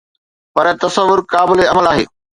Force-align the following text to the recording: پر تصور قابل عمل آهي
پر 0.53 0.65
تصور 0.81 1.17
قابل 1.33 1.59
عمل 1.71 1.85
آهي 1.91 2.05